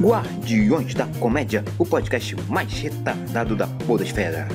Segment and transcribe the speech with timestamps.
[0.00, 4.46] Guardiões da Comédia, o podcast mais retardado da podosfera.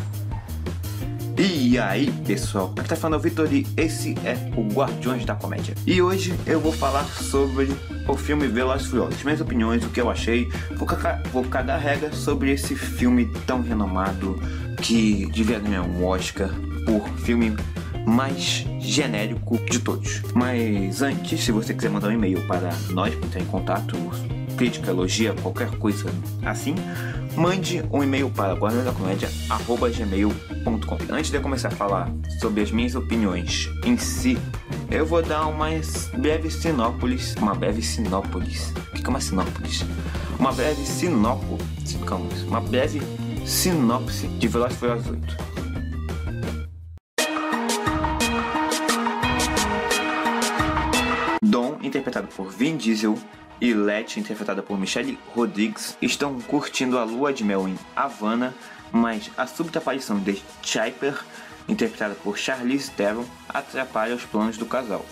[1.38, 5.76] E aí, pessoal, aqui tá falando o Vitor e esse é o Guardiões da Comédia.
[5.86, 7.68] E hoje eu vou falar sobre
[8.08, 10.48] o filme Velozes Furiosos, minhas opiniões, o que eu achei,
[10.78, 14.40] vou, cagar, vou cagar regra sobre esse filme tão renomado
[14.82, 16.50] que devia ganhar um Oscar
[16.86, 17.54] por filme
[18.08, 20.22] mais genérico de todos.
[20.34, 23.98] Mas antes, se você quiser mandar um e-mail para nós, para entrar em contato,
[24.64, 26.06] crítica, elogia, qualquer coisa
[26.46, 26.74] assim,
[27.36, 32.10] mande um e-mail para guardiõesdacomédia.gmail.com Antes de eu começar a falar
[32.40, 34.38] sobre as minhas opiniões em si,
[34.90, 35.68] eu vou dar uma
[36.18, 37.36] breve sinópolis.
[37.36, 38.74] Uma breve sinópolis.
[38.94, 39.84] O que é uma sinópolis?
[40.40, 40.82] Uma breve.
[42.06, 43.02] Calma, uma breve
[43.46, 45.38] sinopse de Velozes Furiosos 8.
[51.44, 53.18] Dom, interpretado por Vin Diesel,
[53.64, 58.54] e Letty, interpretada por Michelle Rodrigues, estão curtindo a lua de mel em Havana,
[58.92, 61.18] mas a súbita aparição de Chiper,
[61.66, 65.06] interpretada por Charlize Theron, atrapalha os planos do casal.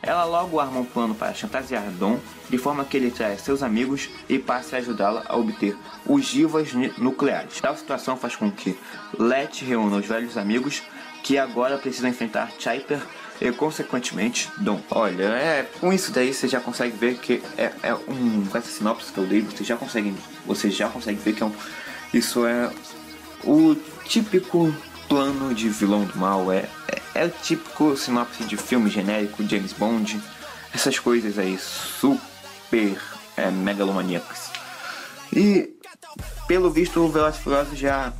[0.00, 2.18] Ela logo arma um plano para chantagear Dom,
[2.48, 7.60] de forma que ele traia seus amigos e passe a ajudá-la a obter ogivas nucleares.
[7.60, 8.78] Tal situação faz com que
[9.18, 10.82] Letty reúna os velhos amigos
[11.22, 13.02] que agora precisam enfrentar Chiper
[13.40, 14.80] e consequentemente Dom.
[14.90, 18.44] Olha, é, com isso daí você já consegue ver que é, é um.
[18.46, 20.14] Com essa sinopse que eu dei, você já consegue.
[20.46, 21.52] Você já consegue ver que é um,
[22.12, 22.70] isso é
[23.44, 24.74] o típico
[25.08, 26.52] plano de vilão do mal.
[26.52, 30.20] É, é, é o típico sinopse de filme genérico, James Bond,
[30.74, 33.00] essas coisas aí super
[33.36, 34.50] é, megalomaníacas.
[35.32, 35.76] E
[36.46, 38.12] pelo visto o Velozes já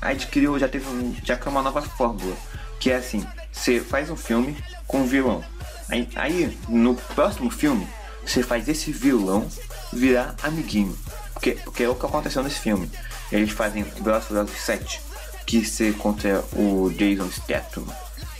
[0.00, 0.84] adquiriu, já teve
[1.24, 2.36] já criou uma nova fórmula,
[2.78, 5.44] que é assim, você faz um filme com um vilão.
[5.88, 7.86] Aí, aí, no próximo filme,
[8.24, 9.46] você faz esse vilão
[9.92, 10.96] virar amiguinho.
[11.34, 12.90] Porque, porque é o que aconteceu nesse filme.
[13.30, 15.00] Eles fazem Velozes Furiosos 7,
[15.44, 17.84] que se contra o Jason Statham.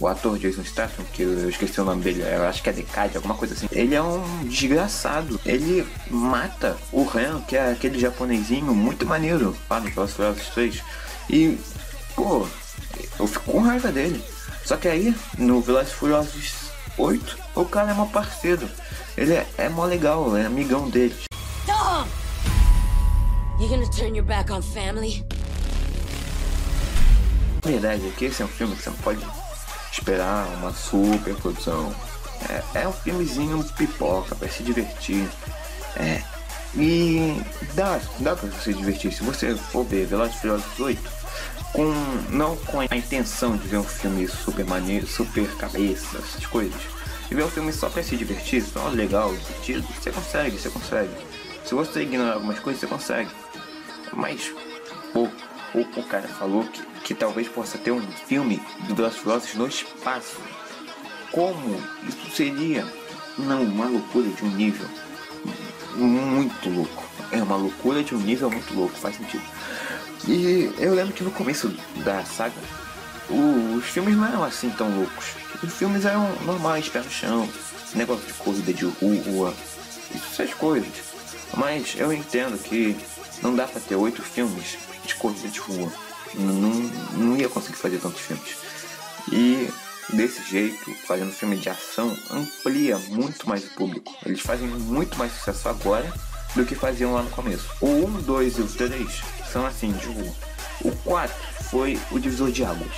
[0.00, 3.16] O ator Jason Statham, que eu esqueci o nome dele, eu acho que é Decade,
[3.16, 3.68] alguma coisa assim.
[3.70, 5.40] Ele é um desgraçado.
[5.44, 10.82] Ele mata o Ren, que é aquele japonesinho muito maneiro lá no Velozes Furiosos 3.
[11.30, 11.58] E,
[12.16, 12.46] pô,
[13.18, 14.22] eu fico com raiva dele.
[14.64, 18.68] Só que aí, no Velozes Furiosos 8, o cara é mó parceiro.
[19.16, 21.14] Ele é, é mó legal, é amigão dele.
[21.66, 22.06] Tom!
[23.60, 25.24] You gonna turn your back on family?
[27.64, 29.24] A verdade é que esse é um filme que você não pode
[29.92, 31.94] esperar uma super produção.
[32.74, 35.28] É, é um filmezinho pipoca para se divertir.
[35.96, 36.22] É,
[36.74, 37.40] e
[37.74, 39.12] dá, dá pra você se divertir.
[39.12, 41.21] Se você for ver Velozes Furiosos 8,
[41.72, 41.90] com
[42.30, 46.80] não com a intenção de ver um filme super maneiro, super cabeça, essas coisas.
[47.30, 51.10] E ver um filme só pra se divertir, só legal, divertido, você consegue, você consegue.
[51.64, 53.30] Se você ignorar algumas coisas, você consegue.
[54.12, 54.52] Mas,
[55.12, 55.28] pô,
[55.74, 60.36] o, o cara falou que, que talvez possa ter um filme do Velozes no espaço.
[61.30, 62.86] Como isso seria?
[63.38, 64.86] Não, uma loucura de um nível
[65.96, 67.04] muito louco.
[67.30, 69.42] É uma loucura de um nível muito louco, faz sentido.
[70.26, 71.68] E eu lembro que no começo
[72.04, 72.54] da saga,
[73.28, 75.26] os filmes não eram assim tão loucos.
[75.62, 77.48] Os filmes eram normais, pé no chão,
[77.94, 79.54] negócio de corrida de rua,
[80.14, 80.92] essas coisas.
[81.56, 82.96] Mas eu entendo que
[83.42, 85.92] não dá pra ter oito filmes de corrida de rua.
[86.34, 86.70] Não,
[87.18, 88.56] não ia conseguir fazer tantos filmes.
[89.30, 89.68] E
[90.12, 94.14] desse jeito, fazendo filme de ação, amplia muito mais o público.
[94.24, 96.12] Eles fazem muito mais sucesso agora
[96.54, 97.68] do que faziam lá no começo.
[97.80, 100.32] O 1, 2 e o 3 são assim, de rua.
[100.82, 101.34] O 4
[101.70, 102.92] foi o divisor de águas.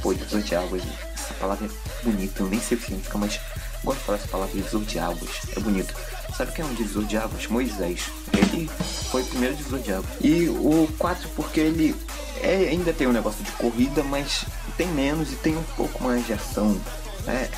[0.00, 0.82] Pô, divisor de águas,
[1.14, 3.40] essa palavra é bonita, eu nem sei o que significa, mas
[3.84, 5.94] gosto de falar essa palavra divisor de águas, é bonito.
[6.36, 7.46] Sabe quem é um divisor de águas?
[7.46, 8.10] Moisés.
[8.32, 8.68] Ele
[9.10, 10.10] foi o primeiro divisor de águas.
[10.20, 11.94] E o 4 porque ele
[12.42, 14.44] é, ainda tem um negócio de corrida, mas
[14.76, 16.80] tem menos e tem um pouco mais de ação.
[17.26, 17.48] É,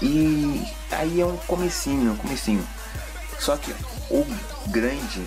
[0.00, 2.66] e aí é um comecinho, um comecinho.
[3.42, 3.74] Só que
[4.08, 4.24] o
[4.68, 5.20] grande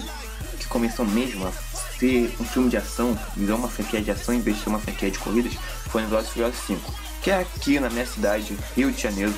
[0.58, 1.51] que começou mesmo a
[2.00, 4.80] ser um filme de ação, virou uma franquia de ação em vez de ser uma
[4.80, 5.54] franquia de corridas,
[5.89, 9.34] foi no Velozes Furiosos 5, que é aqui na minha cidade, Rio de Janeiro.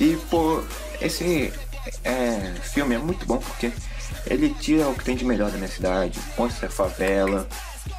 [0.00, 0.62] E pô,
[1.00, 1.52] esse
[2.04, 3.72] é, filme é muito bom porque
[4.26, 7.48] ele tira o que tem de melhor da minha cidade, mostra a favela,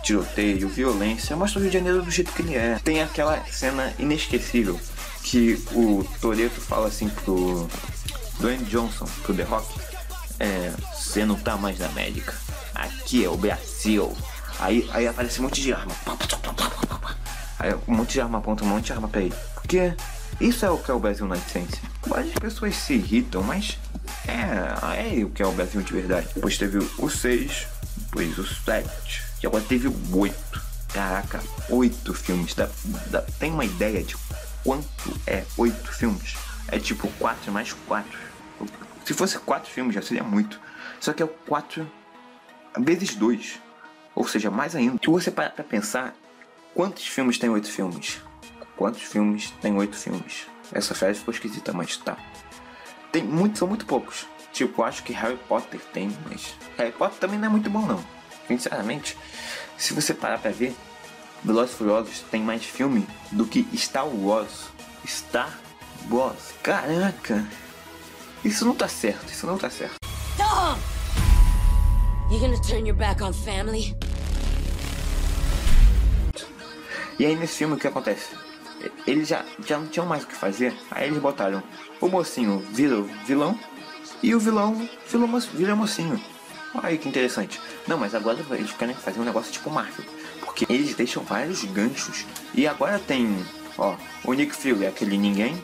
[0.04, 2.80] tiroteio, violência, mostra o Rio de Janeiro do jeito que ele é.
[2.82, 4.80] Tem aquela cena inesquecível
[5.22, 7.68] que o Toreto fala assim pro
[8.40, 9.93] Dwayne Johnson, pro The Rock,
[10.40, 12.34] é, você não tá mais na América.
[12.74, 14.16] Aqui é o Brasil.
[14.60, 15.94] Aí, aí aparece um monte de arma.
[17.60, 19.36] Aí um monte de arma aponta um monte de arma pra ele.
[19.56, 19.94] Porque
[20.40, 21.82] isso é o que é o Brasil na essência.
[22.16, 23.78] As pessoas se irritam, mas
[24.28, 26.28] é, é, é o que é o Brasil de verdade.
[26.34, 28.90] Depois teve o 6, depois o 7,
[29.42, 30.62] e agora teve o 8.
[30.94, 32.54] Caraca, 8 filmes.
[32.54, 32.70] Dá,
[33.10, 34.16] dá, tem uma ideia de
[34.64, 36.36] quanto é 8 filmes?
[36.68, 38.20] É tipo 4 mais 4.
[39.06, 40.60] Se fosse 4 filmes já seria muito.
[41.00, 41.90] Só que é o 4
[42.80, 43.60] vezes 2.
[44.16, 45.00] Ou seja, mais ainda.
[45.04, 46.16] Se você parar pra pensar,
[46.74, 48.22] quantos filmes tem 8 filmes?
[48.76, 50.48] Quantos filmes tem 8 filmes?
[50.72, 52.18] Essa frase ficou esquisita, mas tá.
[53.12, 54.26] Tem muito, são muito poucos.
[54.52, 58.04] Tipo, acho que Harry Potter tem, mas Harry Potter também não é muito bom não.
[58.48, 59.18] Sinceramente,
[59.78, 60.76] se você parar pra ver,
[61.44, 64.70] Velozes Furiosos tem mais filme do que Star Wars.
[65.06, 65.60] Star
[66.10, 66.54] Wars.
[66.62, 67.46] Caraca!
[68.44, 69.96] Isso não tá certo, isso não tá certo.
[70.38, 70.78] Tom!
[72.30, 73.96] You gonna turn your back on family?
[77.18, 78.36] E aí nesse filme o que acontece?
[79.08, 81.64] Eles já, já não tinham mais o que fazer, aí eles botaram
[82.02, 83.58] o mocinho vira vilão
[84.22, 84.90] e o vilão
[85.54, 86.22] vira mocinho.
[86.76, 87.62] Olha que interessante.
[87.88, 90.04] Não, mas agora eles querem fazer um negócio tipo Marvel.
[90.42, 92.26] Porque eles deixam vários ganchos.
[92.54, 93.46] E agora tem,
[93.78, 93.96] ó,
[94.26, 95.64] o Nick Fury aquele ninguém.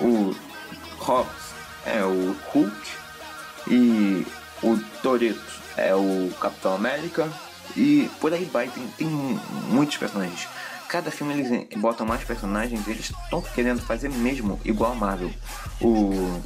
[0.00, 0.34] O
[0.98, 1.49] Hobbs
[1.86, 3.00] é o Hulk.
[3.68, 4.26] E
[4.62, 7.28] o Toreto é o Capitão América.
[7.76, 10.48] E por aí vai, tem, tem muitos personagens.
[10.88, 15.30] Cada filme eles botam mais personagens, eles estão querendo fazer mesmo igual a Marvel.
[15.80, 16.42] O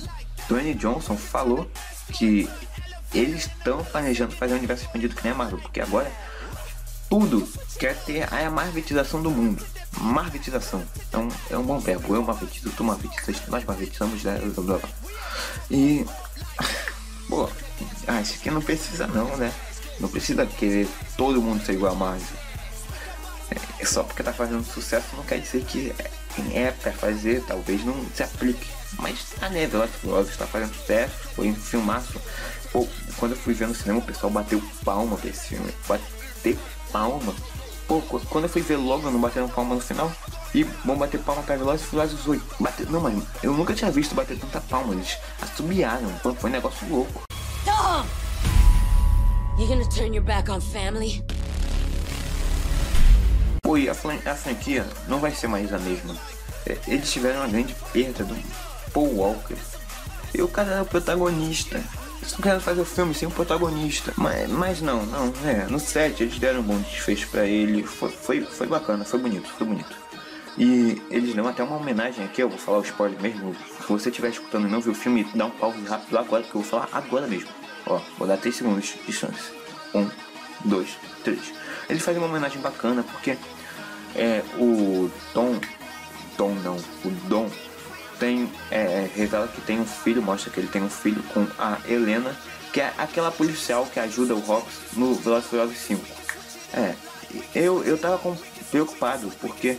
[0.48, 1.70] Dwayne Johnson falou
[2.12, 2.48] que
[3.14, 6.12] eles estão planejando fazer um universo expandido que nem a Marvel, porque agora
[7.08, 7.48] tudo
[7.78, 9.64] quer ter a marvetização do mundo.
[10.00, 10.82] Marvetização.
[11.12, 12.14] É um, é um bom verbo.
[12.14, 14.38] Eu marvetizo, tu marvetizas, nós marvetizamos, né?
[14.54, 14.88] Blá, blá.
[15.70, 16.04] E.
[17.28, 17.48] Pô,
[18.06, 19.52] acho que não precisa não, né?
[19.98, 22.36] Não precisa querer todo mundo ser igual a Marvel.
[23.78, 25.94] É, só porque tá fazendo sucesso não quer dizer que
[26.34, 28.66] quem é pra fazer talvez não se aplique.
[28.98, 32.20] Mas tá né, Velozes Furiosos tá fazendo sucesso, foi um filmaço.
[32.72, 32.86] Pô,
[33.16, 35.72] quando eu fui ver no cinema o pessoal bateu palma pra esse filme.
[35.86, 36.58] Bater
[36.92, 37.34] palma.
[37.86, 40.10] Pô, quando eu fui ver logo não bateram palma no final.
[40.54, 42.56] E vão bater palma pra Velozes e Furiosos 8.
[42.60, 44.94] Bater, não, mas eu nunca tinha visto bater tanta palma.
[44.94, 46.08] Eles assobiaram.
[46.22, 47.22] Foi, foi um negócio louco.
[47.64, 48.06] Tom!
[49.58, 51.24] You gonna turn your back on family?
[53.62, 56.16] Pô, e a, a franquia não vai ser mais a mesma.
[56.66, 58.36] É, eles tiveram uma grande perda do
[58.92, 59.56] Paul Walker.
[60.32, 61.82] E o cara era o protagonista.
[62.24, 64.14] Eles não querem fazer o filme sem o protagonista.
[64.16, 65.66] Mas, mas não, não, é.
[65.68, 67.82] No set eles deram um bom desfecho pra ele.
[67.82, 69.94] Foi, foi, foi bacana, foi bonito, foi bonito.
[70.56, 73.54] E eles dão até uma homenagem aqui, eu vou falar o spoiler mesmo.
[73.54, 76.54] Se você estiver escutando e não viu o filme, dá um pause rápido agora, que
[76.54, 77.50] eu vou falar agora mesmo.
[77.86, 79.52] Ó, vou dar 3 segundos de chance.
[79.94, 80.08] 1,
[80.64, 80.88] 2,
[81.24, 81.38] 3.
[81.90, 83.36] Eles fazem uma homenagem bacana porque
[84.16, 85.60] é, o Tom.
[86.38, 87.43] Tom não, o Dom
[89.34, 92.34] revela que tem um filho, mostra que ele tem um filho com a Helena,
[92.72, 96.06] que é aquela policial que ajuda o Rox no Velozes Furiosos 5.
[96.72, 96.94] É,
[97.54, 98.36] eu, eu tava com,
[98.70, 99.76] preocupado, porque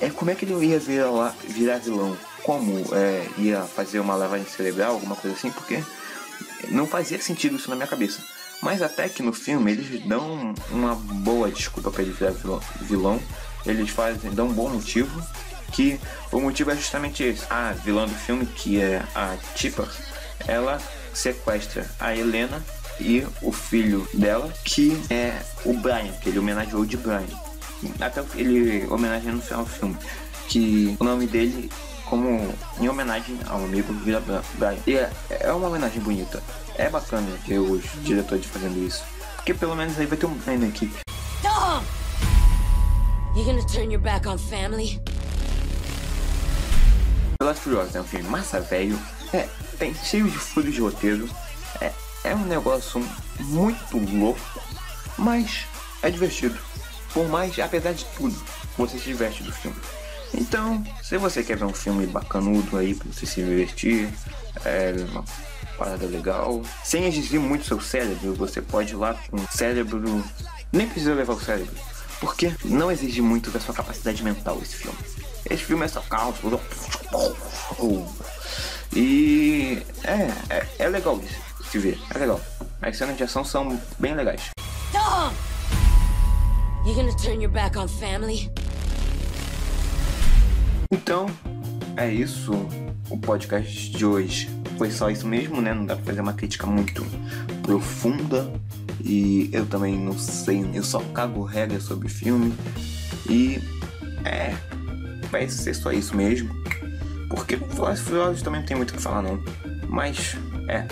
[0.00, 2.16] é, como é que ele ia virar, virar vilão?
[2.42, 5.82] Como é, ia fazer uma lavagem cerebral, alguma coisa assim, porque
[6.68, 8.22] não fazia sentido isso na minha cabeça.
[8.62, 12.32] Mas até que no filme eles dão uma boa desculpa para ele virar
[12.80, 13.20] vilão.
[13.66, 15.22] Eles fazem, dão um bom motivo
[15.72, 16.00] que
[16.32, 17.44] o motivo é justamente esse.
[17.50, 19.88] A vilã do filme, que é a Tipa,
[20.46, 20.80] ela
[21.12, 22.62] sequestra a Helena
[23.00, 27.26] e o filho dela, que é o Brian, que ele homenageou de Brian.
[28.00, 29.96] Até ele homenageia no final do filme,
[30.48, 31.70] que o nome dele
[32.08, 34.22] como em homenagem ao amigo Vila
[34.54, 34.78] Brian.
[34.86, 36.42] E é, é uma homenagem bonita.
[36.76, 39.04] É bacana ver os diretores fazendo isso.
[39.36, 40.96] Porque pelo menos aí vai ter um na equipe.
[41.42, 41.82] Tom!
[43.36, 45.00] You gonna turn your back on family?
[47.40, 48.98] Velozes Furiosos é um filme massa velho,
[49.32, 51.30] é, tem cheio de furos de roteiro,
[51.80, 51.92] é,
[52.24, 53.00] é um negócio
[53.38, 54.40] muito louco,
[55.16, 55.64] mas
[56.02, 56.58] é divertido.
[57.14, 58.34] Por mais, apesar de tudo,
[58.76, 59.76] você se diverte do filme.
[60.34, 64.12] Então, se você quer ver um filme bacanudo aí pra você se divertir,
[64.64, 65.24] é uma
[65.78, 70.24] parada legal, sem exigir muito seu cérebro, você pode ir lá com o cérebro.
[70.72, 71.72] Nem precisa levar o cérebro,
[72.18, 74.98] porque não exige muito da sua capacidade mental esse filme.
[75.48, 76.36] Esse filme é só caos.
[78.94, 81.28] E é, é, é legal de
[81.68, 82.40] se ver, é legal.
[82.80, 84.50] As cenas de ação são bem legais.
[84.92, 85.32] Tom!
[86.86, 88.50] You gonna turn your back on family?
[90.90, 91.26] Então,
[91.96, 92.52] é isso.
[93.10, 95.74] O podcast de hoje foi só isso mesmo, né?
[95.74, 97.04] Não dá pra fazer uma crítica muito
[97.62, 98.50] profunda.
[99.04, 102.54] E eu também não sei, eu só cago regra sobre filme.
[103.28, 103.60] E
[104.24, 104.54] é,
[105.30, 106.54] vai ser só isso mesmo.
[107.28, 109.42] Porque Furiosos também não tem muito o que falar não.
[109.86, 110.36] Mas
[110.68, 110.86] é,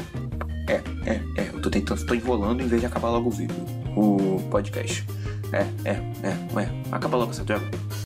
[0.68, 1.50] é, é, é.
[1.52, 3.56] Eu tô tentando, tô enrolando em vez de acabar logo o vídeo,
[3.96, 5.04] o podcast.
[5.52, 7.66] É, é, é, ué, acaba logo essa droga.